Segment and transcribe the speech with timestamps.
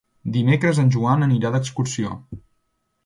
[0.37, 2.17] Dimecres en Joan anirà d'excursió.